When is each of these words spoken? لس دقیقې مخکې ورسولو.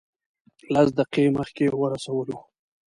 لس 0.73 0.87
دقیقې 0.97 1.25
مخکې 1.37 1.65
ورسولو. 1.81 2.37